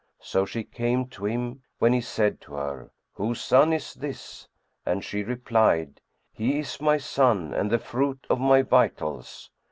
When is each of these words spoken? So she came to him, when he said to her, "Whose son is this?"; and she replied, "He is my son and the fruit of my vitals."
So 0.23 0.47
she 0.47 0.63
came 0.63 1.05
to 1.09 1.27
him, 1.27 1.61
when 1.77 1.93
he 1.93 2.01
said 2.01 2.41
to 2.41 2.55
her, 2.55 2.89
"Whose 3.13 3.39
son 3.39 3.71
is 3.71 3.93
this?"; 3.93 4.47
and 4.83 5.03
she 5.03 5.21
replied, 5.21 6.01
"He 6.33 6.57
is 6.57 6.81
my 6.81 6.97
son 6.97 7.53
and 7.53 7.69
the 7.69 7.77
fruit 7.77 8.25
of 8.27 8.39
my 8.39 8.63
vitals." 8.63 9.51